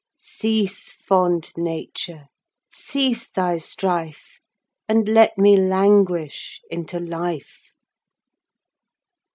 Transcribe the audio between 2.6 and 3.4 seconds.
cease